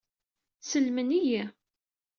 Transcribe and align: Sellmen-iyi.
Sellmen-iyi. 0.61 1.43